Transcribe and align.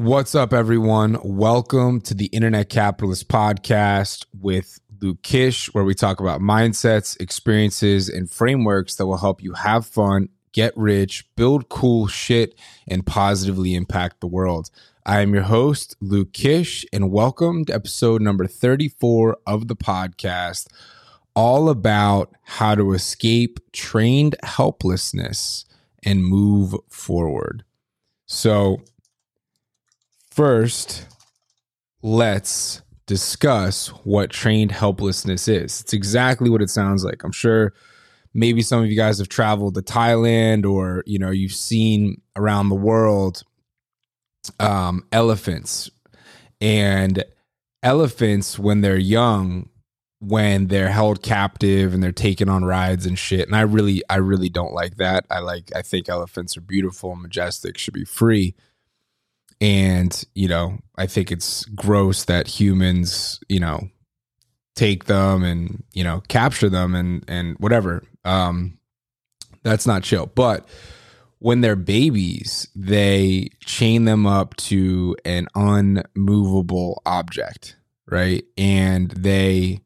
What's 0.00 0.34
up, 0.34 0.54
everyone? 0.54 1.18
Welcome 1.22 2.00
to 2.00 2.14
the 2.14 2.24
Internet 2.28 2.70
Capitalist 2.70 3.28
Podcast 3.28 4.24
with 4.32 4.80
Luke 5.02 5.20
Kish, 5.22 5.66
where 5.74 5.84
we 5.84 5.94
talk 5.94 6.20
about 6.20 6.40
mindsets, 6.40 7.20
experiences, 7.20 8.08
and 8.08 8.30
frameworks 8.30 8.94
that 8.94 9.04
will 9.04 9.18
help 9.18 9.42
you 9.42 9.52
have 9.52 9.84
fun, 9.84 10.30
get 10.54 10.74
rich, 10.74 11.26
build 11.36 11.68
cool 11.68 12.06
shit, 12.06 12.54
and 12.88 13.04
positively 13.04 13.74
impact 13.74 14.20
the 14.20 14.26
world. 14.26 14.70
I 15.04 15.20
am 15.20 15.34
your 15.34 15.42
host, 15.42 15.96
Luke 16.00 16.32
Kish, 16.32 16.86
and 16.94 17.12
welcome 17.12 17.66
to 17.66 17.74
episode 17.74 18.22
number 18.22 18.46
34 18.46 19.36
of 19.46 19.68
the 19.68 19.76
podcast, 19.76 20.66
all 21.36 21.68
about 21.68 22.34
how 22.44 22.74
to 22.74 22.94
escape 22.94 23.60
trained 23.72 24.34
helplessness 24.44 25.66
and 26.02 26.24
move 26.24 26.74
forward. 26.88 27.64
So, 28.24 28.80
First, 30.40 31.04
let's 32.00 32.80
discuss 33.04 33.88
what 33.88 34.30
trained 34.30 34.72
helplessness 34.72 35.48
is. 35.48 35.82
It's 35.82 35.92
exactly 35.92 36.48
what 36.48 36.62
it 36.62 36.70
sounds 36.70 37.04
like. 37.04 37.22
I'm 37.24 37.30
sure 37.30 37.74
maybe 38.32 38.62
some 38.62 38.82
of 38.82 38.88
you 38.88 38.96
guys 38.96 39.18
have 39.18 39.28
traveled 39.28 39.74
to 39.74 39.82
Thailand 39.82 40.64
or, 40.64 41.02
you 41.04 41.18
know, 41.18 41.30
you've 41.30 41.52
seen 41.52 42.22
around 42.36 42.70
the 42.70 42.74
world 42.74 43.42
um, 44.58 45.04
elephants. 45.12 45.90
And 46.58 47.22
elephants, 47.82 48.58
when 48.58 48.80
they're 48.80 48.96
young, 48.96 49.68
when 50.20 50.68
they're 50.68 50.88
held 50.88 51.22
captive 51.22 51.92
and 51.92 52.02
they're 52.02 52.12
taken 52.12 52.48
on 52.48 52.64
rides 52.64 53.04
and 53.04 53.18
shit. 53.18 53.46
And 53.46 53.54
I 53.54 53.60
really, 53.60 54.02
I 54.08 54.16
really 54.16 54.48
don't 54.48 54.72
like 54.72 54.96
that. 54.96 55.26
I 55.30 55.40
like, 55.40 55.70
I 55.76 55.82
think 55.82 56.08
elephants 56.08 56.56
are 56.56 56.62
beautiful 56.62 57.12
and 57.12 57.20
majestic, 57.20 57.76
should 57.76 57.92
be 57.92 58.06
free 58.06 58.54
and 59.60 60.24
you 60.34 60.48
know 60.48 60.78
i 60.96 61.06
think 61.06 61.30
it's 61.30 61.64
gross 61.66 62.24
that 62.24 62.46
humans 62.46 63.40
you 63.48 63.60
know 63.60 63.88
take 64.80 65.04
them 65.04 65.44
and 65.44 65.84
you 65.92 66.02
know 66.02 66.22
capture 66.28 66.70
them 66.70 66.94
and 66.94 67.22
and 67.28 67.56
whatever. 67.58 68.02
Um 68.24 68.78
that's 69.62 69.86
not 69.86 70.02
chill. 70.02 70.26
But 70.26 70.66
when 71.38 71.60
they're 71.60 71.76
babies 71.76 72.68
they 72.74 73.50
chain 73.60 74.06
them 74.06 74.26
up 74.26 74.56
to 74.56 75.16
an 75.24 75.48
unmovable 75.54 77.02
object 77.04 77.76
right? 78.06 78.44
And 78.56 79.10
they 79.10 79.80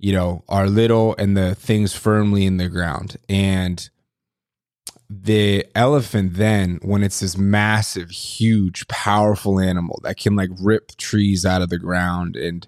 you 0.00 0.12
know 0.12 0.42
are 0.48 0.66
little 0.66 1.14
and 1.18 1.36
the 1.36 1.54
things 1.54 1.92
firmly 1.92 2.46
in 2.46 2.56
the 2.56 2.68
ground. 2.68 3.16
And 3.28 3.88
the 5.10 5.66
elephant 5.74 6.34
then 6.34 6.78
when 6.82 7.02
it's 7.02 7.20
this 7.20 7.36
massive 7.36 8.10
huge 8.10 8.86
powerful 8.88 9.60
animal 9.60 10.00
that 10.02 10.16
can 10.16 10.34
like 10.34 10.50
rip 10.60 10.96
trees 10.96 11.44
out 11.44 11.62
of 11.62 11.68
the 11.68 11.78
ground 11.78 12.36
and 12.36 12.66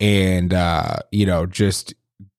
and 0.00 0.52
uh 0.52 0.96
you 1.12 1.24
know 1.24 1.46
just 1.46 1.94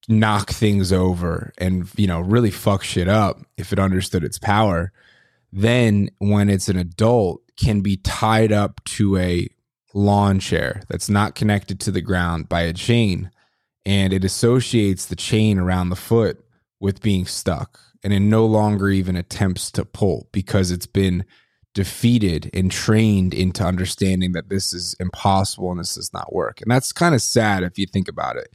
knock 0.10 0.50
things 0.50 0.92
over 0.92 1.54
and 1.58 1.88
you 1.96 2.06
know 2.06 2.20
really 2.20 2.52
fuck 2.52 2.84
shit 2.84 3.08
up 3.08 3.40
if 3.58 3.72
it 3.72 3.80
understood 3.80 4.24
its 4.24 4.38
power 4.38 4.92
then 5.54 6.10
when 6.18 6.50
it's 6.50 6.68
an 6.68 6.78
adult 6.78 7.42
can 7.56 7.82
be 7.82 7.96
tied 7.98 8.52
up 8.52 8.84
to 8.84 9.16
a 9.18 9.48
lawn 9.94 10.40
chair 10.40 10.82
that's 10.90 11.10
not 11.10 11.36
connected 11.36 11.80
to 11.80 11.92
the 11.92 12.02
ground 12.02 12.50
by 12.50 12.62
a 12.62 12.74
chain 12.74 13.32
and 13.86 14.12
it 14.12 14.26
associates 14.26 15.06
the 15.06 15.16
chain 15.16 15.58
around 15.58 15.90
the 15.90 15.96
foot 15.96 16.44
with 16.82 17.02
being 17.02 17.26
stuck 17.26 17.80
and 18.04 18.14
it 18.14 18.20
no 18.20 18.46
longer 18.46 18.90
even 18.90 19.16
attempts 19.16 19.72
to 19.72 19.86
pull 19.86 20.28
because 20.32 20.72
it's 20.72 20.86
been 20.86 21.26
defeated 21.74 22.50
and 22.54 22.72
trained 22.72 23.34
into 23.34 23.64
understanding 23.64 24.34
that 24.34 24.50
this 24.50 24.74
is 24.74 24.96
impossible 25.00 25.72
and 25.72 25.80
this 25.80 25.96
does 25.96 26.14
not 26.14 26.34
work. 26.34 26.62
And 26.62 26.70
that's 26.70 26.94
kind 26.94 27.16
of 27.16 27.22
sad 27.22 27.64
if 27.64 27.80
you 27.80 27.88
think 27.88 28.08
about 28.08 28.38
it. 28.38 28.54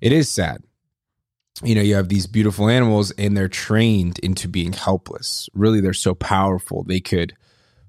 It 0.00 0.12
is 0.12 0.28
sad. 0.28 0.62
You 1.62 1.74
know, 1.74 1.82
you 1.82 1.94
have 1.94 2.08
these 2.08 2.26
beautiful 2.26 2.68
animals 2.68 3.10
and 3.12 3.36
they're 3.36 3.48
trained 3.48 4.18
into 4.20 4.48
being 4.48 4.72
helpless. 4.72 5.48
Really, 5.54 5.80
they're 5.80 5.94
so 5.94 6.14
powerful. 6.14 6.84
They 6.84 7.00
could 7.00 7.34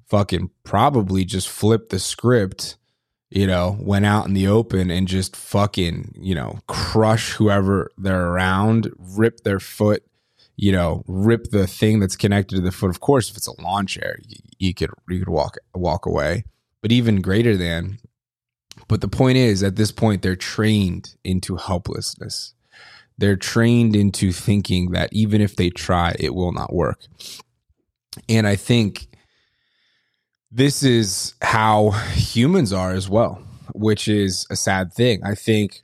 fucking 0.08 0.52
probably 0.64 1.26
just 1.26 1.50
flip 1.50 1.90
the 1.90 2.00
script, 2.00 2.78
you 3.30 3.48
know, 3.48 3.76
went 3.80 4.06
out 4.06 4.28
in 4.28 4.34
the 4.34 4.48
open 4.48 4.92
and 4.92 5.08
just 5.08 5.36
fucking, 5.36 6.14
you 6.20 6.36
know, 6.36 6.60
crush 6.68 7.32
whoever 7.32 7.92
they're 7.98 8.28
around, 8.28 8.92
rip 8.98 9.42
their 9.42 9.60
foot 9.60 10.04
you 10.56 10.72
know, 10.72 11.04
rip 11.08 11.50
the 11.52 11.68
thing 11.68 12.00
that's 12.00 12.16
connected 12.16 12.56
to 12.56 12.62
the 12.62 12.72
foot. 12.72 12.90
Of 12.90 13.00
course, 13.00 13.30
if 13.30 13.38
it's 13.38 13.48
a 13.48 13.62
lawn 13.62 13.88
chair, 13.88 14.18
you, 14.28 14.38
you 14.58 14.74
could 14.74 14.90
you 15.10 15.20
could 15.20 15.30
walk 15.30 15.58
walk 15.74 16.06
away. 16.06 16.46
But 16.82 16.92
even 16.92 17.22
greater 17.22 17.58
than. 17.58 18.00
But 18.88 19.02
the 19.02 19.08
point 19.08 19.38
is, 19.38 19.64
at 19.64 19.78
this 19.78 19.92
point, 19.92 20.22
they're 20.22 20.36
trained 20.36 21.16
into 21.24 21.56
helplessness. 21.56 22.54
They're 23.18 23.38
trained 23.38 23.96
into 23.96 24.32
thinking 24.32 24.92
that 24.92 25.10
even 25.14 25.42
if 25.42 25.56
they 25.56 25.70
try, 25.70 26.16
it 26.20 26.36
will 26.36 26.52
not 26.52 26.74
work. 26.74 27.00
And 28.28 28.46
I 28.46 28.56
think 28.56 29.08
this 30.52 30.84
is 30.84 31.34
how 31.42 31.92
humans 32.14 32.74
are 32.74 32.92
as 32.92 33.10
well, 33.10 33.42
which 33.74 34.08
is 34.08 34.46
a 34.50 34.56
sad 34.56 34.94
thing. 34.94 35.24
I 35.24 35.36
think 35.36 35.82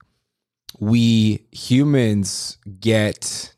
we 0.80 1.46
humans 1.52 2.58
get 2.80 3.54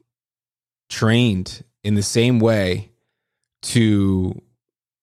trained 0.93 1.63
in 1.83 1.95
the 1.95 2.03
same 2.03 2.39
way 2.39 2.91
to 3.63 4.39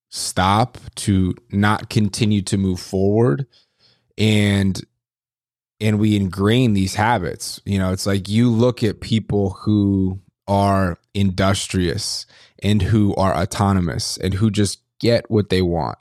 stop, 0.08 0.78
to 0.94 1.34
not 1.50 1.90
continue 1.90 2.42
to 2.42 2.56
move 2.56 2.80
forward. 2.80 3.46
And 4.16 4.80
and 5.82 5.98
we 5.98 6.14
ingrain 6.14 6.74
these 6.74 6.94
habits. 6.94 7.60
You 7.64 7.78
know, 7.78 7.92
it's 7.92 8.06
like 8.06 8.28
you 8.28 8.50
look 8.50 8.84
at 8.84 9.00
people 9.00 9.50
who 9.50 10.20
are 10.46 10.98
industrious 11.14 12.26
and 12.62 12.82
who 12.82 13.14
are 13.16 13.34
autonomous 13.34 14.18
and 14.18 14.34
who 14.34 14.50
just 14.50 14.80
get 15.00 15.30
what 15.30 15.48
they 15.48 15.62
want. 15.62 15.98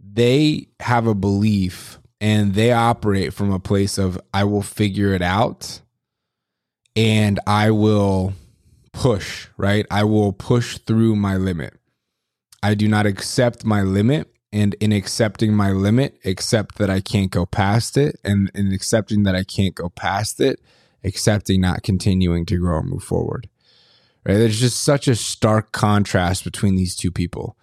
They 0.00 0.68
have 0.80 1.08
a 1.08 1.14
belief 1.14 1.98
and 2.20 2.54
they 2.54 2.72
operate 2.72 3.34
from 3.34 3.52
a 3.52 3.58
place 3.58 3.98
of 3.98 4.18
I 4.32 4.44
will 4.44 4.62
figure 4.62 5.12
it 5.12 5.22
out 5.22 5.80
and 6.94 7.40
I 7.46 7.72
will 7.72 8.32
push, 8.94 9.48
right? 9.58 9.84
I 9.90 10.04
will 10.04 10.32
push 10.32 10.78
through 10.78 11.16
my 11.16 11.36
limit. 11.36 11.74
I 12.62 12.74
do 12.74 12.88
not 12.88 13.04
accept 13.04 13.64
my 13.64 13.82
limit. 13.82 14.30
And 14.52 14.74
in 14.74 14.92
accepting 14.92 15.52
my 15.52 15.72
limit, 15.72 16.16
accept 16.24 16.78
that 16.78 16.88
I 16.88 17.00
can't 17.00 17.32
go 17.32 17.44
past 17.44 17.96
it. 17.96 18.20
And 18.24 18.50
in 18.54 18.72
accepting 18.72 19.24
that 19.24 19.34
I 19.34 19.42
can't 19.42 19.74
go 19.74 19.88
past 19.88 20.40
it, 20.40 20.60
accepting 21.02 21.60
not 21.60 21.82
continuing 21.82 22.46
to 22.46 22.56
grow 22.56 22.78
and 22.78 22.88
move 22.88 23.02
forward. 23.02 23.48
Right. 24.24 24.34
There's 24.34 24.60
just 24.60 24.82
such 24.82 25.08
a 25.08 25.16
stark 25.16 25.72
contrast 25.72 26.44
between 26.44 26.76
these 26.76 26.96
two 26.96 27.10
people. 27.10 27.58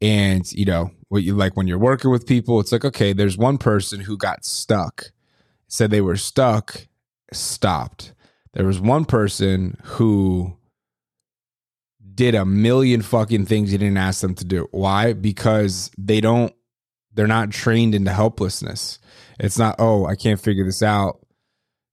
And, 0.00 0.50
you 0.52 0.64
know, 0.64 0.92
what 1.08 1.24
you 1.24 1.34
like 1.34 1.56
when 1.56 1.66
you're 1.66 1.76
working 1.76 2.10
with 2.10 2.26
people, 2.26 2.60
it's 2.60 2.72
like, 2.72 2.84
okay, 2.84 3.12
there's 3.12 3.36
one 3.36 3.58
person 3.58 4.00
who 4.00 4.16
got 4.16 4.44
stuck, 4.44 5.10
said 5.66 5.90
they 5.90 6.00
were 6.00 6.16
stuck, 6.16 6.86
stopped. 7.32 8.14
There 8.54 8.64
was 8.64 8.80
one 8.80 9.04
person 9.04 9.76
who 9.82 10.56
did 12.18 12.34
a 12.34 12.44
million 12.44 13.00
fucking 13.00 13.46
things 13.46 13.70
you 13.70 13.78
didn't 13.78 13.96
ask 13.96 14.22
them 14.22 14.34
to 14.34 14.44
do. 14.44 14.66
Why? 14.72 15.12
Because 15.12 15.88
they 15.96 16.20
don't, 16.20 16.52
they're 17.14 17.28
not 17.28 17.52
trained 17.52 17.94
into 17.94 18.12
helplessness. 18.12 18.98
It's 19.38 19.56
not, 19.56 19.76
oh, 19.78 20.04
I 20.04 20.16
can't 20.16 20.40
figure 20.40 20.64
this 20.64 20.82
out, 20.82 21.24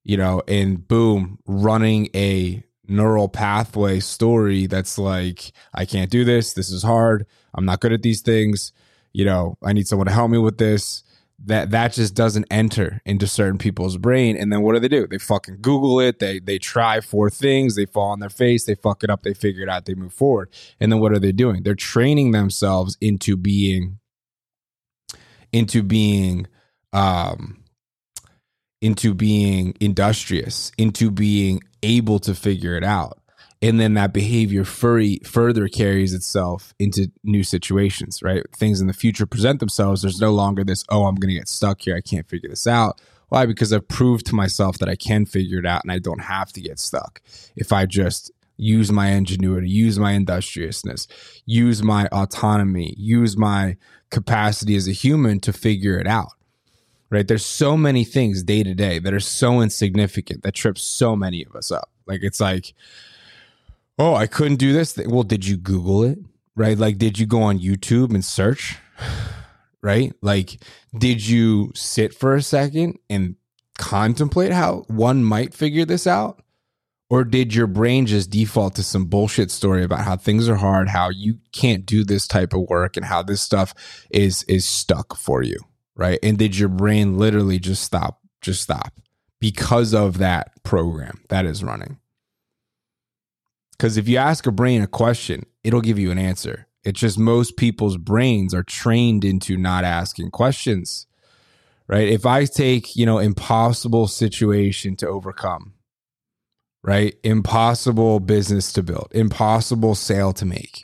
you 0.03 0.17
know, 0.17 0.41
and 0.47 0.85
boom, 0.87 1.37
running 1.45 2.09
a 2.15 2.63
neural 2.87 3.29
pathway 3.29 3.99
story 3.99 4.65
that's 4.65 4.97
like, 4.97 5.51
I 5.75 5.85
can't 5.85 6.09
do 6.09 6.25
this. 6.25 6.53
This 6.53 6.71
is 6.71 6.81
hard. 6.81 7.27
I'm 7.53 7.65
not 7.65 7.79
good 7.79 7.93
at 7.93 8.01
these 8.01 8.23
things. 8.23 8.73
You 9.13 9.25
know, 9.25 9.59
I 9.63 9.73
need 9.73 9.85
someone 9.85 10.07
to 10.07 10.13
help 10.13 10.31
me 10.31 10.39
with 10.39 10.57
this 10.57 11.03
that 11.43 11.71
that 11.71 11.93
just 11.93 12.15
doesn't 12.15 12.45
enter 12.49 13.01
into 13.05 13.27
certain 13.27 13.57
people's 13.57 13.97
brain. 13.97 14.37
And 14.37 14.51
then 14.51 14.61
what 14.61 14.73
do 14.73 14.79
they 14.79 14.87
do? 14.87 15.05
They 15.07 15.17
fucking 15.17 15.57
google 15.61 15.99
it. 15.99 16.19
They 16.19 16.39
they 16.39 16.57
try 16.57 17.01
four 17.01 17.29
things. 17.29 17.75
They 17.75 17.85
fall 17.85 18.11
on 18.11 18.19
their 18.19 18.29
face. 18.29 18.65
They 18.65 18.75
fuck 18.75 19.03
it 19.03 19.09
up. 19.09 19.23
They 19.23 19.33
figure 19.33 19.63
it 19.63 19.69
out. 19.69 19.85
They 19.85 19.95
move 19.95 20.13
forward. 20.13 20.49
And 20.79 20.91
then 20.91 20.99
what 20.99 21.11
are 21.11 21.19
they 21.19 21.31
doing? 21.31 21.63
They're 21.63 21.75
training 21.75 22.31
themselves 22.31 22.97
into 23.01 23.35
being 23.35 23.99
into 25.51 25.83
being 25.83 26.47
um 26.93 27.63
into 28.81 29.13
being 29.13 29.73
industrious 29.79 30.71
into 30.77 31.09
being 31.09 31.61
able 31.81 32.19
to 32.19 32.35
figure 32.35 32.75
it 32.75 32.83
out 32.83 33.19
and 33.61 33.79
then 33.79 33.93
that 33.93 34.13
behavior 34.13 34.63
furry, 34.63 35.19
further 35.23 35.67
carries 35.67 36.13
itself 36.13 36.73
into 36.79 37.11
new 37.23 37.43
situations 37.43 38.21
right 38.21 38.43
things 38.55 38.81
in 38.81 38.87
the 38.87 38.93
future 38.93 39.25
present 39.25 39.59
themselves 39.59 40.01
there's 40.01 40.21
no 40.21 40.31
longer 40.31 40.63
this 40.63 40.83
oh 40.89 41.05
i'm 41.05 41.15
going 41.15 41.29
to 41.29 41.39
get 41.39 41.47
stuck 41.47 41.81
here 41.81 41.95
i 41.95 42.01
can't 42.01 42.27
figure 42.27 42.49
this 42.49 42.67
out 42.67 42.99
why 43.29 43.45
because 43.45 43.71
i've 43.71 43.87
proved 43.87 44.25
to 44.25 44.35
myself 44.35 44.77
that 44.77 44.89
i 44.89 44.95
can 44.95 45.25
figure 45.25 45.59
it 45.59 45.65
out 45.65 45.83
and 45.83 45.91
i 45.91 45.99
don't 45.99 46.21
have 46.21 46.51
to 46.51 46.61
get 46.61 46.79
stuck 46.79 47.21
if 47.55 47.71
i 47.71 47.85
just 47.85 48.31
use 48.57 48.91
my 48.91 49.09
ingenuity, 49.09 49.69
use 49.69 49.99
my 49.99 50.13
industriousness, 50.13 51.07
use 51.45 51.83
my 51.83 52.07
autonomy, 52.07 52.93
use 52.97 53.35
my 53.37 53.77
capacity 54.09 54.75
as 54.75 54.87
a 54.87 54.91
human 54.91 55.39
to 55.41 55.53
figure 55.53 55.97
it 55.99 56.07
out. 56.07 56.31
Right? 57.09 57.27
There's 57.27 57.45
so 57.45 57.77
many 57.77 58.03
things 58.03 58.43
day 58.43 58.63
to 58.63 58.73
day 58.73 58.99
that 58.99 59.13
are 59.13 59.19
so 59.19 59.61
insignificant 59.61 60.43
that 60.43 60.55
trip 60.55 60.77
so 60.77 61.15
many 61.15 61.45
of 61.45 61.55
us 61.55 61.71
up. 61.71 61.89
Like 62.07 62.21
it's 62.23 62.39
like, 62.39 62.73
oh, 63.97 64.15
I 64.15 64.27
couldn't 64.27 64.57
do 64.57 64.73
this. 64.73 64.97
Well, 65.05 65.23
did 65.23 65.45
you 65.45 65.57
Google 65.57 66.03
it? 66.03 66.19
Right? 66.55 66.77
Like, 66.77 66.97
did 66.97 67.19
you 67.19 67.25
go 67.25 67.41
on 67.41 67.59
YouTube 67.59 68.13
and 68.13 68.23
search? 68.23 68.77
Right? 69.81 70.13
Like, 70.23 70.63
did 70.97 71.27
you 71.27 71.71
sit 71.75 72.11
for 72.11 72.33
a 72.33 72.41
second 72.41 72.97
and 73.07 73.35
contemplate 73.77 74.51
how 74.51 74.83
one 74.87 75.23
might 75.23 75.53
figure 75.53 75.85
this 75.85 76.07
out? 76.07 76.41
Or 77.09 77.23
did 77.23 77.53
your 77.53 77.67
brain 77.67 78.07
just 78.07 78.31
default 78.31 78.75
to 78.75 78.83
some 78.83 79.05
bullshit 79.05 79.51
story 79.51 79.83
about 79.83 80.01
how 80.01 80.15
things 80.15 80.49
are 80.49 80.55
hard, 80.55 80.89
how 80.89 81.09
you 81.09 81.37
can't 81.51 81.85
do 81.85 82.03
this 82.03 82.27
type 82.27 82.53
of 82.53 82.61
work 82.61 82.97
and 82.97 83.05
how 83.05 83.21
this 83.21 83.43
stuff 83.43 83.75
is 84.09 84.41
is 84.47 84.65
stuck 84.65 85.15
for 85.15 85.43
you, 85.43 85.59
right? 85.95 86.17
And 86.23 86.37
did 86.37 86.57
your 86.57 86.69
brain 86.69 87.19
literally 87.19 87.59
just 87.59 87.83
stop, 87.83 88.21
just 88.41 88.63
stop 88.63 88.91
because 89.39 89.93
of 89.93 90.17
that 90.17 90.63
program 90.63 91.21
that 91.29 91.45
is 91.45 91.63
running? 91.63 91.99
Cuz 93.77 93.97
if 93.97 94.07
you 94.07 94.17
ask 94.17 94.45
a 94.47 94.51
brain 94.51 94.81
a 94.81 94.87
question, 94.87 95.45
it'll 95.63 95.81
give 95.81 95.99
you 95.99 96.11
an 96.11 96.17
answer. 96.17 96.67
It's 96.83 96.99
just 96.99 97.17
most 97.17 97.57
people's 97.57 97.97
brains 97.97 98.53
are 98.53 98.63
trained 98.63 99.25
into 99.25 99.57
not 99.57 99.83
asking 99.83 100.31
questions. 100.31 101.07
Right? 101.87 102.07
If 102.07 102.25
I 102.25 102.45
take, 102.45 102.95
you 102.95 103.05
know, 103.05 103.19
impossible 103.19 104.07
situation 104.07 104.95
to 104.97 105.07
overcome, 105.07 105.73
right? 106.83 107.15
Impossible 107.23 108.19
business 108.19 108.73
to 108.73 108.81
build, 108.81 109.09
impossible 109.11 109.93
sale 109.93 110.33
to 110.33 110.45
make. 110.45 110.83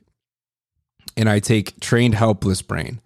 And 1.18 1.28
I 1.28 1.40
take 1.40 1.80
trained 1.80 2.16
helpless 2.16 2.62
brain 2.62 3.02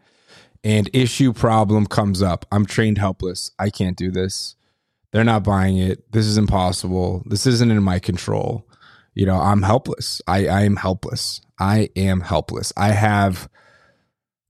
and 0.66 0.90
issue 0.94 1.32
problem 1.32 1.86
comes 1.86 2.24
up. 2.24 2.46
I'm 2.52 2.66
trained 2.66 2.98
helpless. 2.98 3.52
I 3.60 3.70
can't 3.70 3.96
do 3.96 4.10
this. 4.10 4.56
They're 5.12 5.24
not 5.24 5.44
buying 5.44 5.78
it. 5.78 6.12
This 6.12 6.26
is 6.26 6.40
impossible. 6.40 7.24
This 7.28 7.46
isn't 7.46 7.72
in 7.72 7.84
my 7.84 8.00
control. 8.00 8.68
You 9.16 9.26
know, 9.26 9.40
I'm 9.40 9.64
helpless. 9.64 10.22
I, 10.28 10.48
I 10.48 10.62
am 10.64 10.76
helpless. 10.76 11.42
I 11.58 11.90
am 11.96 12.22
helpless. 12.22 12.74
I 12.76 12.90
have 12.90 13.50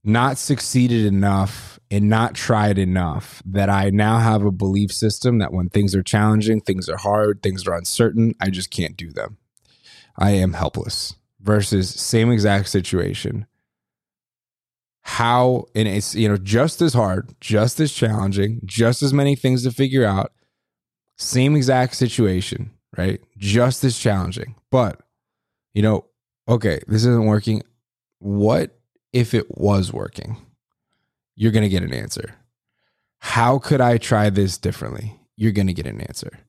not 0.02 0.38
succeeded 0.38 1.06
enough 1.06 1.78
and 1.90 2.08
not 2.08 2.34
tried 2.34 2.78
enough 2.78 3.42
that 3.46 3.70
I 3.70 3.90
now 3.90 4.18
have 4.18 4.44
a 4.44 4.50
belief 4.50 4.92
system 4.92 5.38
that 5.38 5.52
when 5.52 5.68
things 5.68 5.94
are 5.94 6.02
challenging, 6.02 6.60
things 6.60 6.88
are 6.88 6.96
hard, 6.96 7.42
things 7.42 7.66
are 7.66 7.74
uncertain, 7.74 8.34
I 8.40 8.50
just 8.50 8.70
can't 8.70 8.96
do 8.96 9.10
them. 9.10 9.38
I 10.18 10.32
am 10.32 10.54
helpless 10.54 11.14
versus 11.40 11.88
same 11.88 12.30
exact 12.30 12.68
situation. 12.68 13.46
How, 15.02 15.66
and 15.76 15.86
it's, 15.86 16.16
you 16.16 16.28
know, 16.28 16.36
just 16.36 16.82
as 16.82 16.94
hard, 16.94 17.34
just 17.40 17.78
as 17.78 17.92
challenging, 17.92 18.60
just 18.64 19.02
as 19.02 19.12
many 19.12 19.36
things 19.36 19.62
to 19.62 19.70
figure 19.70 20.04
out, 20.04 20.32
same 21.16 21.54
exact 21.54 21.94
situation, 21.94 22.70
right? 22.96 23.20
Just 23.36 23.84
as 23.84 23.98
challenging. 23.98 24.54
But, 24.70 25.00
you 25.74 25.82
know, 25.82 26.06
okay, 26.48 26.80
this 26.86 27.04
isn't 27.04 27.26
working. 27.26 27.62
What 28.18 28.78
if 29.12 29.34
it 29.34 29.46
was 29.56 29.92
working? 29.92 30.36
you're 31.36 31.52
going 31.52 31.62
to 31.62 31.68
get 31.68 31.82
an 31.82 31.94
answer. 31.94 32.34
How 33.18 33.58
could 33.58 33.80
I 33.80 33.98
try 33.98 34.30
this 34.30 34.58
differently? 34.58 35.20
You're 35.36 35.52
going 35.52 35.66
to 35.66 35.74
get 35.74 35.86
an 35.86 36.00
answer. 36.00 36.40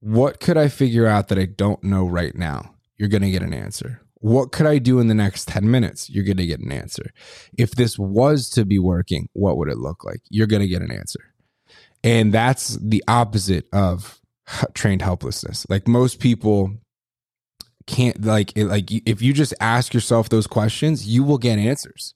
What 0.00 0.40
could 0.40 0.56
I 0.56 0.68
figure 0.68 1.06
out 1.06 1.28
that 1.28 1.38
I 1.38 1.44
don't 1.44 1.84
know 1.84 2.06
right 2.06 2.34
now? 2.34 2.74
You're 2.96 3.10
going 3.10 3.22
to 3.22 3.30
get 3.30 3.42
an 3.42 3.54
answer. 3.54 4.00
What 4.14 4.52
could 4.52 4.66
I 4.66 4.78
do 4.78 5.00
in 5.00 5.08
the 5.08 5.14
next 5.14 5.48
10 5.48 5.70
minutes? 5.70 6.08
You're 6.08 6.24
going 6.24 6.36
to 6.38 6.46
get 6.46 6.60
an 6.60 6.72
answer. 6.72 7.10
If 7.58 7.72
this 7.72 7.98
was 7.98 8.48
to 8.50 8.64
be 8.64 8.78
working, 8.78 9.28
what 9.32 9.58
would 9.58 9.68
it 9.68 9.78
look 9.78 10.04
like? 10.04 10.20
You're 10.30 10.46
going 10.46 10.62
to 10.62 10.68
get 10.68 10.82
an 10.82 10.92
answer. 10.92 11.20
And 12.02 12.32
that's 12.32 12.76
the 12.80 13.02
opposite 13.06 13.66
of 13.72 14.20
trained 14.74 15.02
helplessness. 15.02 15.66
Like 15.68 15.88
most 15.88 16.20
people 16.20 16.72
can't 17.86 18.24
like 18.24 18.52
like 18.56 18.90
if 18.90 19.20
you 19.20 19.32
just 19.32 19.54
ask 19.60 19.92
yourself 19.92 20.28
those 20.28 20.46
questions, 20.46 21.06
you 21.06 21.24
will 21.24 21.38
get 21.38 21.58
answers 21.58 22.14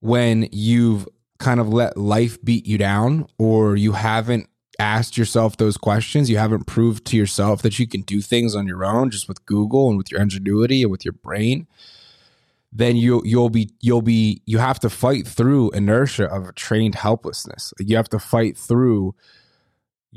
when 0.00 0.48
you've 0.52 1.08
kind 1.38 1.60
of 1.60 1.68
let 1.68 1.96
life 1.96 2.42
beat 2.42 2.66
you 2.66 2.78
down 2.78 3.26
or 3.38 3.76
you 3.76 3.92
haven't 3.92 4.48
asked 4.78 5.16
yourself 5.16 5.56
those 5.56 5.76
questions, 5.76 6.30
you 6.30 6.38
haven't 6.38 6.66
proved 6.66 7.04
to 7.06 7.16
yourself 7.16 7.62
that 7.62 7.78
you 7.78 7.86
can 7.86 8.02
do 8.02 8.20
things 8.20 8.54
on 8.54 8.66
your 8.66 8.84
own 8.84 9.10
just 9.10 9.28
with 9.28 9.44
Google 9.46 9.88
and 9.88 9.98
with 9.98 10.10
your 10.10 10.20
ingenuity 10.20 10.82
and 10.82 10.90
with 10.90 11.04
your 11.04 11.12
brain, 11.12 11.66
then 12.72 12.96
you 12.96 13.22
you'll 13.24 13.50
be 13.50 13.70
you'll 13.80 14.02
be 14.02 14.42
you 14.46 14.58
have 14.58 14.78
to 14.80 14.90
fight 14.90 15.26
through 15.26 15.70
inertia 15.70 16.26
of 16.26 16.54
trained 16.54 16.94
helplessness. 16.94 17.72
You 17.78 17.96
have 17.96 18.10
to 18.10 18.18
fight 18.18 18.56
through 18.56 19.14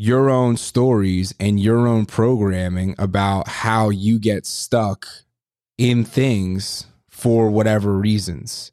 your 0.01 0.29
own 0.29 0.55
stories 0.55 1.35
and 1.41 1.59
your 1.59 1.85
own 1.85 2.05
programming 2.05 2.95
about 2.97 3.49
how 3.49 3.89
you 3.89 4.17
get 4.17 4.45
stuck 4.45 5.05
in 5.77 6.05
things 6.05 6.85
for 7.09 7.49
whatever 7.49 7.91
reasons. 7.91 8.71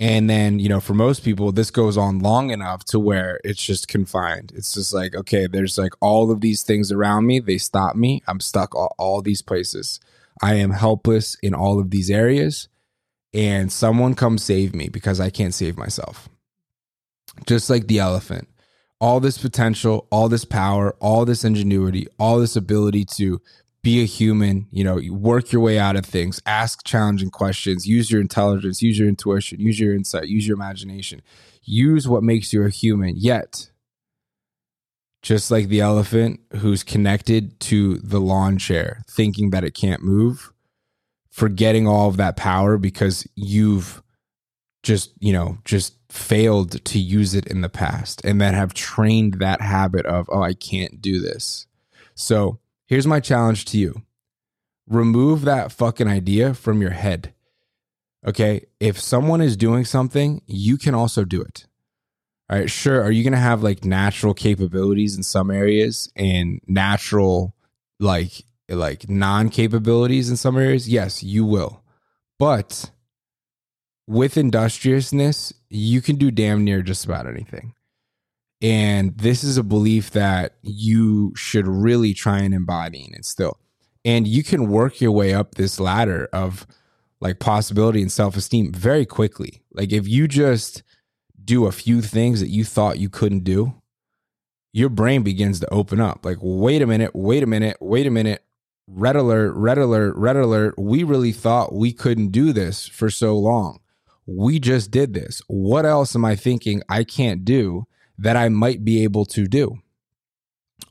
And 0.00 0.30
then, 0.30 0.58
you 0.58 0.70
know, 0.70 0.80
for 0.80 0.94
most 0.94 1.24
people, 1.24 1.52
this 1.52 1.70
goes 1.70 1.98
on 1.98 2.20
long 2.20 2.48
enough 2.48 2.86
to 2.86 2.98
where 2.98 3.38
it's 3.44 3.62
just 3.62 3.86
confined. 3.86 4.50
It's 4.54 4.72
just 4.72 4.94
like, 4.94 5.14
okay, 5.14 5.46
there's 5.46 5.76
like 5.76 5.92
all 6.00 6.30
of 6.30 6.40
these 6.40 6.62
things 6.62 6.90
around 6.90 7.26
me. 7.26 7.38
They 7.38 7.58
stop 7.58 7.94
me. 7.94 8.22
I'm 8.26 8.40
stuck 8.40 8.74
all, 8.74 8.94
all 8.96 9.20
these 9.20 9.42
places. 9.42 10.00
I 10.40 10.54
am 10.54 10.70
helpless 10.70 11.36
in 11.42 11.52
all 11.52 11.78
of 11.78 11.90
these 11.90 12.10
areas. 12.10 12.68
And 13.34 13.70
someone 13.70 14.14
come 14.14 14.38
save 14.38 14.74
me 14.74 14.88
because 14.88 15.20
I 15.20 15.28
can't 15.28 15.52
save 15.52 15.76
myself. 15.76 16.30
Just 17.44 17.68
like 17.68 17.88
the 17.88 17.98
elephant. 17.98 18.48
All 19.00 19.20
this 19.20 19.38
potential, 19.38 20.06
all 20.10 20.28
this 20.28 20.44
power, 20.44 20.94
all 21.00 21.24
this 21.24 21.44
ingenuity, 21.44 22.06
all 22.18 22.38
this 22.38 22.54
ability 22.54 23.06
to 23.16 23.40
be 23.82 24.02
a 24.02 24.06
human, 24.06 24.66
you 24.70 24.84
know, 24.84 25.00
work 25.10 25.52
your 25.52 25.62
way 25.62 25.78
out 25.78 25.96
of 25.96 26.04
things, 26.04 26.40
ask 26.44 26.84
challenging 26.84 27.30
questions, 27.30 27.86
use 27.86 28.10
your 28.10 28.20
intelligence, 28.20 28.82
use 28.82 28.98
your 28.98 29.08
intuition, 29.08 29.58
use 29.58 29.80
your 29.80 29.94
insight, 29.94 30.28
use 30.28 30.46
your 30.46 30.54
imagination, 30.54 31.22
use 31.62 32.06
what 32.06 32.22
makes 32.22 32.52
you 32.52 32.62
a 32.62 32.68
human. 32.68 33.14
Yet, 33.16 33.70
just 35.22 35.50
like 35.50 35.68
the 35.68 35.80
elephant 35.80 36.40
who's 36.58 36.82
connected 36.82 37.58
to 37.60 37.96
the 37.98 38.20
lawn 38.20 38.58
chair, 38.58 39.02
thinking 39.08 39.50
that 39.50 39.64
it 39.64 39.74
can't 39.74 40.02
move, 40.02 40.52
forgetting 41.30 41.86
all 41.86 42.08
of 42.08 42.16
that 42.18 42.36
power 42.36 42.76
because 42.76 43.26
you've 43.34 44.02
just, 44.82 45.12
you 45.20 45.32
know, 45.32 45.58
just 45.64 45.94
failed 46.08 46.84
to 46.84 46.98
use 46.98 47.34
it 47.34 47.46
in 47.46 47.60
the 47.60 47.68
past 47.68 48.24
and 48.24 48.40
then 48.40 48.54
have 48.54 48.74
trained 48.74 49.34
that 49.34 49.60
habit 49.60 50.06
of, 50.06 50.28
oh, 50.30 50.42
I 50.42 50.54
can't 50.54 51.00
do 51.00 51.20
this. 51.20 51.66
So, 52.14 52.58
Here's 52.90 53.06
my 53.06 53.20
challenge 53.20 53.66
to 53.66 53.78
you 53.78 54.02
remove 54.88 55.42
that 55.42 55.70
fucking 55.70 56.08
idea 56.08 56.54
from 56.54 56.82
your 56.82 56.90
head. 56.90 57.32
Okay. 58.26 58.66
If 58.80 58.98
someone 58.98 59.40
is 59.40 59.56
doing 59.56 59.84
something, 59.84 60.42
you 60.46 60.76
can 60.76 60.92
also 60.92 61.24
do 61.24 61.40
it. 61.40 61.68
All 62.50 62.58
right. 62.58 62.68
Sure. 62.68 63.00
Are 63.00 63.12
you 63.12 63.22
going 63.22 63.32
to 63.32 63.38
have 63.38 63.62
like 63.62 63.84
natural 63.84 64.34
capabilities 64.34 65.16
in 65.16 65.22
some 65.22 65.52
areas 65.52 66.12
and 66.16 66.60
natural, 66.66 67.54
like, 68.00 68.42
like 68.68 69.08
non 69.08 69.50
capabilities 69.50 70.28
in 70.28 70.36
some 70.36 70.58
areas? 70.58 70.88
Yes, 70.88 71.22
you 71.22 71.44
will. 71.44 71.84
But 72.40 72.90
with 74.10 74.36
industriousness, 74.36 75.52
you 75.68 76.00
can 76.00 76.16
do 76.16 76.32
damn 76.32 76.64
near 76.64 76.82
just 76.82 77.04
about 77.04 77.28
anything. 77.28 77.74
And 78.60 79.16
this 79.16 79.44
is 79.44 79.56
a 79.56 79.62
belief 79.62 80.10
that 80.10 80.56
you 80.62 81.32
should 81.36 81.68
really 81.68 82.12
try 82.12 82.40
and 82.40 82.52
embody 82.52 83.04
and 83.04 83.14
instill. 83.14 83.58
And 84.04 84.26
you 84.26 84.42
can 84.42 84.68
work 84.68 85.00
your 85.00 85.12
way 85.12 85.32
up 85.32 85.54
this 85.54 85.78
ladder 85.78 86.28
of 86.32 86.66
like 87.20 87.38
possibility 87.38 88.02
and 88.02 88.10
self 88.10 88.36
esteem 88.36 88.72
very 88.72 89.06
quickly. 89.06 89.62
Like 89.72 89.92
if 89.92 90.08
you 90.08 90.26
just 90.26 90.82
do 91.44 91.66
a 91.66 91.72
few 91.72 92.02
things 92.02 92.40
that 92.40 92.48
you 92.48 92.64
thought 92.64 92.98
you 92.98 93.08
couldn't 93.08 93.44
do, 93.44 93.74
your 94.72 94.88
brain 94.88 95.22
begins 95.22 95.60
to 95.60 95.72
open 95.72 96.00
up. 96.00 96.24
Like, 96.24 96.38
wait 96.40 96.82
a 96.82 96.86
minute, 96.86 97.12
wait 97.14 97.44
a 97.44 97.46
minute, 97.46 97.76
wait 97.80 98.08
a 98.08 98.10
minute. 98.10 98.42
Red 98.88 99.14
alert, 99.14 99.52
red 99.54 99.78
alert, 99.78 100.16
red 100.16 100.34
alert. 100.34 100.74
We 100.76 101.04
really 101.04 101.32
thought 101.32 101.72
we 101.72 101.92
couldn't 101.92 102.32
do 102.32 102.52
this 102.52 102.88
for 102.88 103.08
so 103.08 103.38
long. 103.38 103.78
We 104.30 104.60
just 104.60 104.90
did 104.90 105.12
this. 105.14 105.42
What 105.48 105.84
else 105.84 106.14
am 106.14 106.24
I 106.24 106.36
thinking 106.36 106.82
I 106.88 107.04
can't 107.04 107.44
do 107.44 107.86
that 108.20 108.36
I 108.36 108.48
might 108.50 108.84
be 108.84 109.02
able 109.02 109.24
to 109.26 109.46
do. 109.46 109.78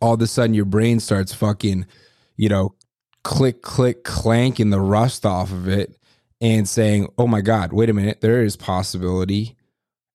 All 0.01 0.15
of 0.15 0.21
a 0.21 0.27
sudden, 0.27 0.55
your 0.55 0.65
brain 0.65 0.99
starts 0.99 1.33
fucking, 1.33 1.85
you 2.35 2.49
know, 2.49 2.73
click, 3.23 3.61
click, 3.61 4.03
clanking 4.03 4.71
the 4.71 4.81
rust 4.81 5.25
off 5.25 5.51
of 5.51 5.67
it 5.67 5.95
and 6.41 6.67
saying, 6.67 7.07
oh 7.17 7.27
my 7.27 7.41
God, 7.41 7.71
wait 7.71 7.89
a 7.89 7.93
minute, 7.93 8.21
there 8.21 8.41
is 8.41 8.55
possibility 8.55 9.55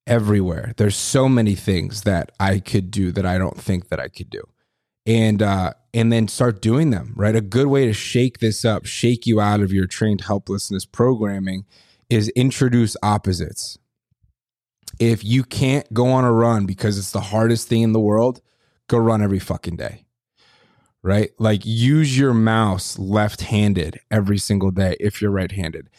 everywhere. 0.06 0.72
There's 0.76 0.96
so 0.96 1.28
many 1.28 1.54
things 1.54 2.02
that 2.02 2.32
I 2.40 2.58
could 2.58 2.90
do 2.90 3.12
that 3.12 3.24
I 3.24 3.38
don't 3.38 3.60
think 3.60 3.88
that 3.88 4.00
I 4.00 4.08
could 4.08 4.30
do. 4.30 4.42
And 5.06 5.42
uh 5.42 5.74
and 5.92 6.10
then 6.10 6.28
start 6.28 6.62
doing 6.62 6.90
them, 6.90 7.12
right? 7.14 7.36
A 7.36 7.40
good 7.42 7.66
way 7.66 7.86
to 7.86 7.92
shake 7.92 8.38
this 8.38 8.64
up, 8.64 8.86
shake 8.86 9.26
you 9.26 9.40
out 9.40 9.60
of 9.60 9.72
your 9.72 9.86
trained 9.86 10.22
helplessness 10.22 10.86
programming 10.86 11.66
is 12.10 12.28
introduce 12.30 12.96
opposites. 13.02 13.78
If 14.98 15.24
you 15.24 15.42
can't 15.44 15.92
go 15.92 16.06
on 16.08 16.24
a 16.24 16.32
run 16.32 16.66
because 16.66 16.98
it's 16.98 17.10
the 17.10 17.20
hardest 17.20 17.68
thing 17.68 17.82
in 17.82 17.92
the 17.92 18.00
world, 18.00 18.40
go 18.88 18.98
run 18.98 19.22
every 19.22 19.38
fucking 19.38 19.76
day. 19.76 20.04
Right? 21.02 21.32
Like 21.38 21.62
use 21.64 22.16
your 22.16 22.32
mouse 22.32 22.98
left 22.98 23.42
handed 23.42 24.00
every 24.10 24.38
single 24.38 24.70
day 24.70 24.96
if 25.00 25.20
you're 25.20 25.30
right 25.30 25.52
handed. 25.52 25.90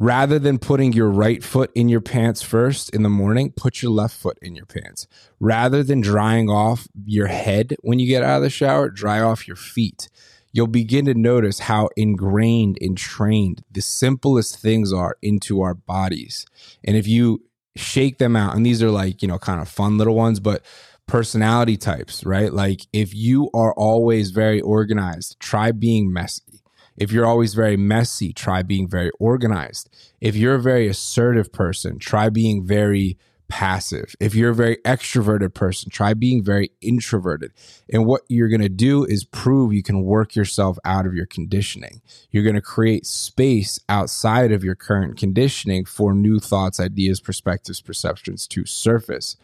Rather 0.00 0.38
than 0.38 0.58
putting 0.58 0.92
your 0.92 1.10
right 1.10 1.42
foot 1.42 1.72
in 1.74 1.88
your 1.88 2.00
pants 2.00 2.40
first 2.40 2.88
in 2.90 3.02
the 3.02 3.08
morning, 3.08 3.50
put 3.50 3.82
your 3.82 3.90
left 3.90 4.16
foot 4.16 4.38
in 4.40 4.54
your 4.54 4.64
pants. 4.64 5.08
Rather 5.40 5.82
than 5.82 6.00
drying 6.00 6.48
off 6.48 6.86
your 7.04 7.26
head 7.26 7.74
when 7.80 7.98
you 7.98 8.06
get 8.06 8.22
out 8.22 8.36
of 8.36 8.42
the 8.42 8.48
shower, 8.48 8.88
dry 8.88 9.20
off 9.20 9.48
your 9.48 9.56
feet. 9.56 10.08
You'll 10.52 10.66
begin 10.66 11.04
to 11.06 11.14
notice 11.14 11.60
how 11.60 11.90
ingrained 11.96 12.78
and 12.80 12.96
trained 12.96 13.64
the 13.70 13.82
simplest 13.82 14.58
things 14.58 14.92
are 14.92 15.16
into 15.22 15.60
our 15.60 15.74
bodies. 15.74 16.46
And 16.84 16.96
if 16.96 17.06
you 17.06 17.44
shake 17.76 18.18
them 18.18 18.34
out, 18.34 18.56
and 18.56 18.64
these 18.64 18.82
are 18.82 18.90
like, 18.90 19.22
you 19.22 19.28
know, 19.28 19.38
kind 19.38 19.60
of 19.60 19.68
fun 19.68 19.98
little 19.98 20.14
ones, 20.14 20.40
but 20.40 20.64
personality 21.06 21.76
types, 21.76 22.24
right? 22.24 22.52
Like 22.52 22.86
if 22.92 23.14
you 23.14 23.50
are 23.54 23.72
always 23.74 24.30
very 24.30 24.60
organized, 24.60 25.38
try 25.40 25.72
being 25.72 26.12
messy 26.12 26.62
if 26.98 27.12
you're 27.12 27.26
always 27.26 27.54
very 27.54 27.76
messy, 27.76 28.32
try 28.32 28.62
being 28.62 28.88
very 28.88 29.10
organized. 29.20 29.88
If 30.20 30.34
you're 30.34 30.56
a 30.56 30.60
very 30.60 30.88
assertive 30.88 31.52
person, 31.52 31.98
try 31.98 32.28
being 32.28 32.66
very 32.66 33.16
passive. 33.48 34.14
If 34.20 34.34
you're 34.34 34.50
a 34.50 34.54
very 34.54 34.76
extroverted 34.84 35.54
person, 35.54 35.90
try 35.90 36.14
being 36.14 36.42
very 36.42 36.70
introverted. 36.80 37.52
And 37.92 38.06
what 38.06 38.22
you're 38.28 38.48
going 38.48 38.60
to 38.60 38.68
do 38.68 39.04
is 39.04 39.24
prove 39.24 39.72
you 39.72 39.82
can 39.82 40.02
work 40.02 40.36
yourself 40.36 40.78
out 40.84 41.06
of 41.06 41.14
your 41.14 41.26
conditioning. 41.26 42.02
You're 42.30 42.42
going 42.44 42.54
to 42.54 42.60
create 42.60 43.06
space 43.06 43.78
outside 43.88 44.52
of 44.52 44.64
your 44.64 44.74
current 44.74 45.16
conditioning 45.16 45.84
for 45.84 46.14
new 46.14 46.38
thoughts, 46.38 46.78
ideas, 46.78 47.20
perspectives, 47.20 47.80
perceptions 47.80 48.46
to 48.48 48.66
surface. 48.66 49.36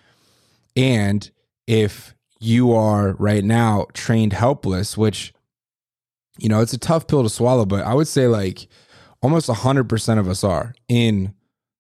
And 0.77 1.31
if 1.67 2.15
you 2.41 2.73
are 2.73 3.15
right 3.15 3.45
now 3.45 3.87
trained 3.95 4.35
helpless, 4.35 4.97
which 4.97 5.33
you 6.39 6.49
know, 6.49 6.61
it's 6.61 6.73
a 6.73 6.79
tough 6.79 7.07
pill 7.07 7.23
to 7.23 7.31
swallow, 7.31 7.65
but 7.65 7.85
I 7.85 7.95
would 7.95 8.09
say 8.09 8.27
like 8.27 8.67
almost 9.23 9.49
100% 9.49 10.19
of 10.19 10.29
us 10.29 10.43
are 10.43 10.75
in 10.89 11.33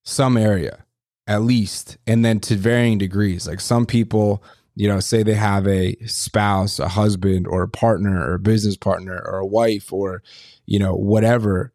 some 0.04 0.36
area 0.36 0.83
at 1.26 1.42
least, 1.42 1.96
and 2.06 2.24
then 2.24 2.40
to 2.40 2.56
varying 2.56 2.98
degrees. 2.98 3.46
Like 3.46 3.60
some 3.60 3.86
people, 3.86 4.42
you 4.74 4.88
know, 4.88 5.00
say 5.00 5.22
they 5.22 5.34
have 5.34 5.66
a 5.66 5.96
spouse, 6.06 6.78
a 6.78 6.88
husband, 6.88 7.46
or 7.46 7.62
a 7.62 7.68
partner, 7.68 8.20
or 8.28 8.34
a 8.34 8.38
business 8.38 8.76
partner, 8.76 9.22
or 9.24 9.38
a 9.38 9.46
wife, 9.46 9.92
or, 9.92 10.22
you 10.66 10.78
know, 10.78 10.94
whatever 10.94 11.72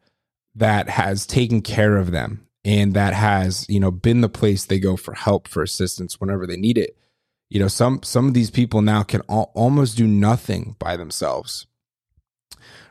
that 0.55 0.89
has 0.89 1.25
taken 1.25 1.61
care 1.61 1.97
of 1.97 2.11
them 2.11 2.45
and 2.65 2.93
that 2.93 3.13
has, 3.13 3.65
you 3.69 3.79
know, 3.79 3.91
been 3.91 4.21
the 4.21 4.29
place 4.29 4.65
they 4.65 4.79
go 4.79 4.97
for 4.97 5.13
help, 5.13 5.47
for 5.47 5.63
assistance 5.63 6.19
whenever 6.19 6.45
they 6.45 6.57
need 6.57 6.77
it. 6.77 6.97
You 7.49 7.59
know, 7.59 7.67
some 7.67 8.03
some 8.03 8.27
of 8.27 8.33
these 8.35 8.51
people 8.51 8.81
now 8.81 9.01
can 9.03 9.21
al- 9.29 9.51
almost 9.55 9.97
do 9.97 10.05
nothing 10.05 10.75
by 10.79 10.97
themselves 10.97 11.65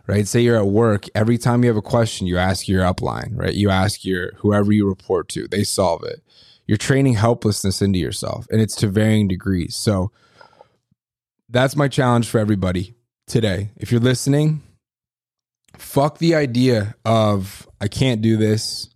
right? 0.09 0.27
Say 0.27 0.41
you're 0.41 0.57
at 0.57 0.67
work, 0.67 1.05
every 1.15 1.39
time 1.39 1.63
you 1.63 1.69
have 1.69 1.77
a 1.77 1.83
question, 1.83 2.27
you 2.27 2.39
ask 2.39 2.67
your 2.67 2.83
upline, 2.83 3.37
right? 3.37 3.55
You 3.55 3.71
ask 3.71 4.05
your 4.05 4.33
whoever 4.39 4.73
you 4.73 4.89
report 4.89 5.29
to, 5.31 5.47
they 5.47 5.63
solve 5.63 6.03
it. 6.03 6.23
You're 6.69 6.77
training 6.77 7.15
helplessness 7.15 7.83
into 7.83 7.99
yourself, 7.99 8.47
and 8.51 8.61
it's 8.61 8.77
to 8.77 8.89
varying 8.89 9.27
degrees. 9.27 9.75
So 9.75 10.13
that's 11.49 11.75
my 11.75 11.89
challenge 11.89 12.29
for 12.29 12.39
everybody 12.39 12.95
today. 13.27 13.71
If 13.77 13.91
you're 13.91 14.01
listening, 14.01 14.63
fuck 15.79 16.19
the 16.19 16.35
idea 16.35 16.95
of 17.05 17.67
I 17.81 17.89
can't 17.89 18.21
do 18.21 18.37
this 18.37 18.91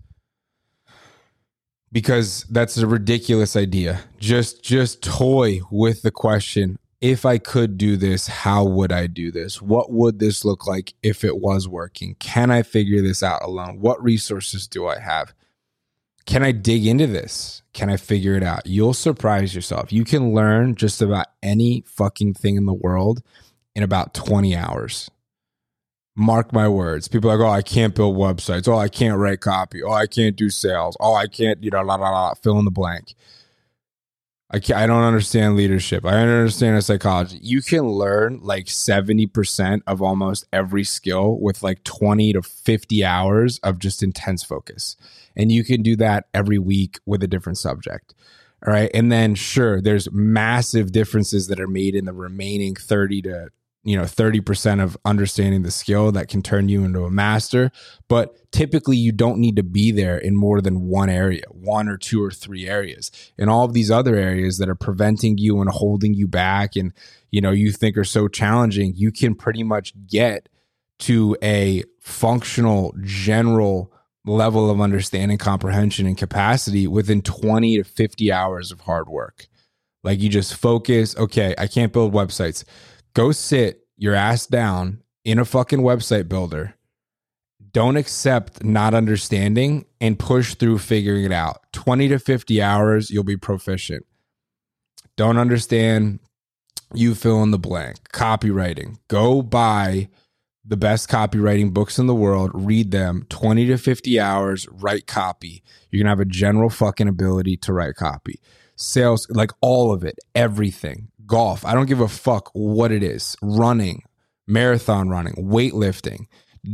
because 1.91 2.45
that's 2.51 2.77
a 2.77 2.87
ridiculous 2.87 3.57
idea. 3.57 4.01
Just 4.19 4.63
just 4.63 5.03
toy 5.03 5.61
with 5.71 6.03
the 6.03 6.11
question 6.11 6.79
if 7.01 7.27
I 7.27 7.39
could 7.39 7.79
do 7.79 7.97
this, 7.97 8.29
how 8.29 8.65
would 8.65 8.93
I 8.93 9.09
do 9.09 9.33
this? 9.33 9.61
What 9.61 9.91
would 9.91 10.21
this 10.21 10.45
look 10.45 10.69
like 10.69 10.95
if 11.03 11.25
it 11.25 11.39
was 11.39 11.67
working? 11.67 12.15
Can 12.21 12.51
I 12.53 12.63
figure 12.63 13.03
this 13.03 13.25
out 13.25 13.43
alone? 13.43 13.81
What 13.81 14.01
resources 14.01 14.69
do 14.69 14.87
I 14.87 15.01
have? 15.01 15.35
Can 16.27 16.43
I 16.43 16.53
dig 16.53 16.87
into 16.87 17.07
this? 17.07 17.63
Can 17.73 17.91
I 17.91 17.97
figure 17.97 18.37
it 18.37 18.43
out? 18.43 18.67
You'll 18.67 18.95
surprise 18.95 19.55
yourself. 19.55 19.93
You 19.93 20.05
can 20.05 20.35
learn 20.35 20.75
just 20.75 21.03
about 21.03 21.27
any 21.43 21.83
fucking 21.87 22.35
thing 22.35 22.57
in 22.57 22.67
the 22.67 22.75
world 22.75 23.23
in 23.75 23.83
about 23.83 24.15
20 24.15 24.55
hours. 24.55 25.11
Mark 26.15 26.53
my 26.53 26.69
words. 26.69 27.09
People 27.09 27.31
are 27.31 27.39
like, 27.39 27.47
oh, 27.47 27.51
I 27.51 27.63
can't 27.63 27.95
build 27.95 28.17
websites. 28.17 28.69
Oh, 28.69 28.77
I 28.77 28.89
can't 28.89 29.19
write 29.19 29.41
copy. 29.41 29.83
Oh, 29.83 29.93
I 29.93 30.07
can't 30.07 30.37
do 30.37 30.51
sales. 30.51 30.97
Oh, 31.01 31.15
I 31.15 31.27
can't, 31.27 31.63
you 31.65 31.71
know, 31.71 31.83
la, 31.83 31.95
la, 31.95 32.11
la, 32.11 32.35
fill 32.35 32.59
in 32.59 32.67
the 32.67 32.71
blank 32.71 33.15
I 34.53 34.57
I 34.57 34.87
don't 34.87 35.05
understand 35.05 35.57
leadership. 35.57 36.05
I 36.05 36.11
don't 36.13 36.29
understand 36.29 36.85
psychology. 36.85 37.39
You 37.43 37.63
can 37.63 37.89
learn 37.89 38.41
like 38.43 38.67
70% 38.67 39.81
of 39.87 40.03
almost 40.03 40.47
every 40.53 40.85
skill 40.85 41.39
with 41.41 41.63
like 41.63 41.85
20 41.85 42.35
to 42.35 42.43
50 42.43 43.05
hours 43.05 43.59
of 43.61 43.79
just 43.79 44.03
intense 44.03 44.43
focus. 44.43 44.97
And 45.37 45.51
you 45.51 45.65
can 45.65 45.83
do 45.83 45.97
that 45.97 46.27
every 46.35 46.59
week 46.59 47.01
with 47.07 47.23
a 47.23 47.29
different 47.29 47.59
subject. 47.59 48.15
All 48.67 48.73
right. 48.73 48.91
And 48.93 49.11
then 49.11 49.35
sure, 49.35 49.81
there's 49.81 50.13
massive 50.13 50.93
differences 50.93 51.49
that 51.49 51.59
are 51.59 51.67
made 51.67 51.95
in 51.95 52.05
the 52.05 52.13
remaining 52.13 52.77
30 52.77 53.23
to 53.23 53.49
you 53.85 53.97
know 53.97 54.05
30% 54.05 54.83
of 54.83 54.97
understanding 55.05 55.63
the 55.63 55.71
skill 55.71 56.13
that 56.13 56.29
can 56.29 56.43
turn 56.43 56.69
you 56.69 56.85
into 56.85 57.05
a 57.05 57.11
master 57.11 57.71
but 58.09 58.37
typically 58.53 58.97
you 58.97 59.11
don't 59.13 59.39
need 59.39 59.57
to 59.57 59.63
be 59.63 59.91
there 59.91 60.19
in 60.19 60.37
more 60.37 60.61
than 60.61 60.87
one 60.87 61.11
area 61.11 61.43
one 61.63 61.89
or 61.89 61.97
two 61.97 62.23
or 62.23 62.31
three 62.31 62.69
areas. 62.69 63.11
And 63.39 63.49
all 63.49 63.65
of 63.65 63.73
these 63.73 63.91
other 63.91 64.17
areas 64.17 64.59
that 64.59 64.69
are 64.69 64.75
preventing 64.75 65.39
you 65.39 65.61
and 65.61 65.71
holding 65.71 66.15
you 66.15 66.29
back 66.29 66.77
and 66.77 66.93
you 67.31 67.41
know 67.41 67.51
you 67.51 67.73
think 67.73 67.97
are 67.97 68.05
so 68.05 68.29
challenging 68.29 68.93
you 68.95 69.11
can 69.11 69.35
pretty 69.35 69.63
much 69.63 69.95
get 70.07 70.49
to 71.01 71.37
a 71.43 71.83
functional 72.01 72.95
general 73.03 73.93
level 74.25 74.71
of 74.71 74.81
understanding 74.81 75.39
comprehension 75.39 76.07
and 76.07 76.17
capacity 76.17 76.87
within 76.87 77.23
20 77.23 77.79
to 77.79 77.85
50 77.85 78.31
hours 78.31 78.71
of 78.71 78.81
hard 78.83 79.09
work. 79.09 79.47
Like 80.05 80.21
you 80.21 80.29
just 80.29 80.55
focus 80.57 81.17
okay 81.17 81.55
i 81.59 81.69
can't 81.69 81.93
build 81.93 82.13
websites 82.13 82.65
go 83.15 83.33
sit 83.33 83.87
your 83.97 84.15
ass 84.15 84.47
down 84.47 85.03
in 85.25 85.39
a 85.39 85.45
fucking 85.45 85.81
website 85.81 86.29
builder. 86.29 86.75
Don't 87.73 87.97
accept 87.97 88.63
not 88.65 88.93
understanding 88.93 89.87
and 90.01 90.19
push 90.19 90.55
through 90.55 90.79
figuring 90.79 91.25
it 91.25 91.33
out. 91.33 91.63
20 91.73 92.09
to 92.09 92.19
50 92.19 92.61
hours, 92.61 93.11
you'll 93.11 93.25
be 93.25 93.37
proficient. 93.37 94.05
Don't 95.17 95.39
understand, 95.39 96.21
you 96.93 97.15
fill 97.15 97.43
in 97.43 97.51
the 97.51 97.59
blank. 97.59 98.11
Copywriting. 98.13 98.99
Go 99.09 99.41
buy 99.41 100.09
the 100.65 100.77
best 100.77 101.09
copywriting 101.09 101.73
books 101.73 101.99
in 101.99 102.07
the 102.07 102.15
world, 102.15 102.51
read 102.55 102.91
them 102.91 103.27
20 103.29 103.67
to 103.67 103.79
50 103.79 104.21
hours, 104.21 104.67
write 104.71 105.07
copy. 105.07 105.63
You're 105.91 105.99
going 105.99 106.07
to 106.07 106.11
have 106.11 106.21
a 106.21 106.25
general 106.25 106.71
fucking 106.71 107.09
ability 107.09 107.57
to 107.59 107.73
write 107.73 107.97
copy. 107.97 108.41
Sales, 108.77 109.27
like 109.31 109.51
all 109.61 109.93
of 109.93 110.05
it, 110.05 110.19
everything 110.35 111.09
golf. 111.33 111.65
I 111.65 111.73
don't 111.73 111.87
give 111.87 112.01
a 112.01 112.09
fuck 112.09 112.51
what 112.53 112.93
it 112.93 113.03
is 113.03 113.37
running, 113.41 114.03
marathon 114.47 115.09
running, 115.09 115.33
weightlifting, 115.33 116.27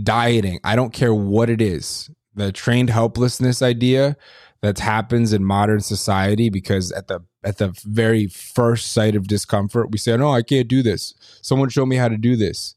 dieting. 0.02 0.58
I 0.64 0.74
don't 0.74 0.92
care 0.92 1.14
what 1.14 1.48
it 1.48 1.62
is. 1.62 2.10
The 2.34 2.50
trained 2.50 2.90
helplessness 2.90 3.62
idea 3.62 4.16
that 4.62 4.80
happens 4.80 5.32
in 5.32 5.44
modern 5.44 5.78
society 5.78 6.50
because 6.50 6.90
at 6.90 7.06
the 7.06 7.20
at 7.44 7.58
the 7.58 7.72
very 7.84 8.26
first 8.26 8.90
sight 8.92 9.14
of 9.14 9.28
discomfort 9.28 9.92
we 9.92 9.98
say 9.98 10.16
no 10.16 10.32
i 10.32 10.42
can't 10.42 10.66
do 10.66 10.82
this 10.82 11.14
someone 11.40 11.68
show 11.68 11.86
me 11.86 11.94
how 11.94 12.08
to 12.08 12.16
do 12.16 12.34
this 12.34 12.74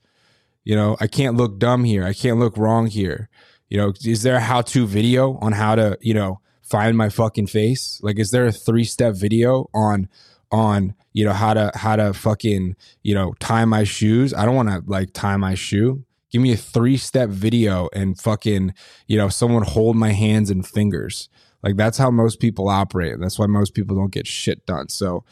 you 0.63 0.75
know 0.75 0.95
i 0.99 1.07
can't 1.07 1.35
look 1.35 1.57
dumb 1.57 1.83
here 1.83 2.03
i 2.03 2.13
can't 2.13 2.37
look 2.37 2.55
wrong 2.55 2.85
here 2.85 3.27
you 3.69 3.77
know 3.79 3.91
is 4.05 4.21
there 4.21 4.35
a 4.35 4.39
how 4.39 4.61
to 4.61 4.85
video 4.85 5.39
on 5.41 5.53
how 5.53 5.73
to 5.73 5.97
you 6.01 6.13
know 6.13 6.39
find 6.61 6.95
my 6.95 7.09
fucking 7.09 7.47
face 7.47 7.99
like 8.03 8.19
is 8.19 8.29
there 8.29 8.45
a 8.45 8.51
three 8.51 8.83
step 8.83 9.15
video 9.15 9.67
on 9.73 10.07
on 10.51 10.93
you 11.13 11.25
know 11.25 11.33
how 11.33 11.53
to 11.53 11.71
how 11.75 11.95
to 11.95 12.13
fucking 12.13 12.75
you 13.03 13.15
know 13.15 13.33
tie 13.39 13.65
my 13.65 13.83
shoes. 13.83 14.33
I 14.33 14.45
don't 14.45 14.55
want 14.55 14.69
to 14.69 14.83
like 14.85 15.13
tie 15.13 15.37
my 15.37 15.55
shoe. 15.55 16.03
Give 16.31 16.41
me 16.41 16.53
a 16.53 16.57
three 16.57 16.97
step 16.97 17.29
video 17.29 17.89
and 17.93 18.19
fucking 18.19 18.73
you 19.07 19.17
know 19.17 19.29
someone 19.29 19.63
hold 19.63 19.95
my 19.95 20.11
hands 20.11 20.49
and 20.49 20.65
fingers. 20.65 21.29
Like 21.63 21.75
that's 21.75 21.97
how 21.97 22.09
most 22.09 22.39
people 22.39 22.69
operate. 22.69 23.13
And 23.13 23.23
that's 23.23 23.37
why 23.37 23.45
most 23.45 23.73
people 23.73 23.95
don't 23.95 24.11
get 24.11 24.27
shit 24.27 24.65
done. 24.65 24.89
So 24.89 25.23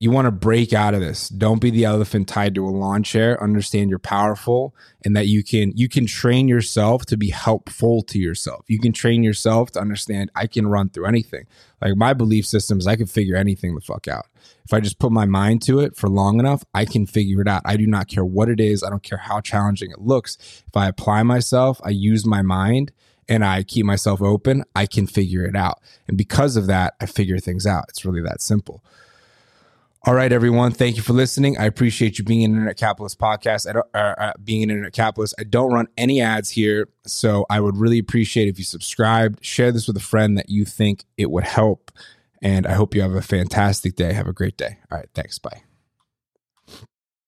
you 0.00 0.10
want 0.10 0.26
to 0.26 0.32
break 0.32 0.72
out 0.72 0.92
of 0.92 1.00
this. 1.00 1.28
Don't 1.28 1.60
be 1.60 1.70
the 1.70 1.84
elephant 1.84 2.28
tied 2.28 2.54
to 2.56 2.66
a 2.66 2.68
lawn 2.68 3.02
chair. 3.02 3.42
Understand 3.42 3.90
you're 3.90 3.98
powerful 3.98 4.74
and 5.04 5.16
that 5.16 5.28
you 5.28 5.44
can 5.44 5.72
you 5.76 5.88
can 5.88 6.06
train 6.06 6.48
yourself 6.48 7.06
to 7.06 7.16
be 7.16 7.30
helpful 7.30 8.02
to 8.02 8.18
yourself. 8.18 8.64
You 8.68 8.80
can 8.80 8.92
train 8.92 9.22
yourself 9.22 9.70
to 9.72 9.80
understand 9.80 10.30
I 10.34 10.46
can 10.46 10.66
run 10.66 10.88
through 10.88 11.06
anything. 11.06 11.46
Like 11.80 11.96
my 11.96 12.12
belief 12.12 12.44
system 12.44 12.78
is 12.78 12.86
I 12.86 12.96
can 12.96 13.06
figure 13.06 13.36
anything 13.36 13.74
the 13.74 13.80
fuck 13.80 14.08
out. 14.08 14.26
If 14.64 14.72
I 14.72 14.80
just 14.80 14.98
put 14.98 15.12
my 15.12 15.26
mind 15.26 15.62
to 15.62 15.80
it 15.80 15.96
for 15.96 16.08
long 16.08 16.38
enough, 16.38 16.64
I 16.74 16.84
can 16.84 17.06
figure 17.06 17.40
it 17.40 17.48
out. 17.48 17.62
I 17.64 17.76
do 17.76 17.86
not 17.86 18.08
care 18.08 18.24
what 18.24 18.48
it 18.48 18.60
is. 18.60 18.82
I 18.82 18.90
don't 18.90 19.02
care 19.02 19.18
how 19.18 19.40
challenging 19.40 19.90
it 19.90 20.00
looks. 20.00 20.36
If 20.66 20.76
I 20.76 20.88
apply 20.88 21.22
myself, 21.22 21.80
I 21.84 21.90
use 21.90 22.26
my 22.26 22.42
mind 22.42 22.92
and 23.28 23.44
I 23.44 23.62
keep 23.62 23.86
myself 23.86 24.20
open, 24.20 24.64
I 24.74 24.86
can 24.86 25.06
figure 25.06 25.44
it 25.44 25.56
out. 25.56 25.80
And 26.08 26.18
because 26.18 26.56
of 26.56 26.66
that, 26.66 26.94
I 27.00 27.06
figure 27.06 27.38
things 27.38 27.66
out. 27.66 27.84
It's 27.88 28.04
really 28.04 28.22
that 28.22 28.42
simple. 28.42 28.82
All 30.06 30.14
right, 30.14 30.30
everyone. 30.30 30.72
Thank 30.72 30.96
you 30.96 31.02
for 31.02 31.14
listening. 31.14 31.56
I 31.56 31.64
appreciate 31.64 32.18
you 32.18 32.24
being 32.24 32.44
an 32.44 32.50
Internet 32.50 32.76
Capitalist 32.76 33.18
podcast. 33.18 33.66
I 33.66 33.72
don't, 33.72 33.86
uh, 33.94 34.14
uh, 34.18 34.32
being 34.44 34.62
an 34.62 34.68
Internet 34.68 34.92
Capitalist. 34.92 35.34
I 35.38 35.44
don't 35.44 35.72
run 35.72 35.88
any 35.96 36.20
ads 36.20 36.50
here, 36.50 36.88
so 37.06 37.46
I 37.48 37.58
would 37.60 37.78
really 37.78 37.98
appreciate 37.98 38.48
if 38.48 38.58
you 38.58 38.64
subscribed, 38.66 39.42
share 39.42 39.72
this 39.72 39.86
with 39.86 39.96
a 39.96 40.00
friend 40.00 40.36
that 40.36 40.50
you 40.50 40.66
think 40.66 41.06
it 41.16 41.30
would 41.30 41.44
help, 41.44 41.90
and 42.42 42.66
I 42.66 42.74
hope 42.74 42.94
you 42.94 43.00
have 43.00 43.14
a 43.14 43.22
fantastic 43.22 43.96
day. 43.96 44.12
Have 44.12 44.28
a 44.28 44.34
great 44.34 44.58
day. 44.58 44.76
All 44.92 44.98
right, 44.98 45.08
thanks. 45.14 45.38
Bye. 45.38 45.62